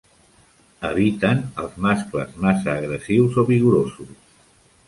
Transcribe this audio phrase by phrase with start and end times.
[0.89, 4.13] Eviten els mascles massa agressius o vigorosos.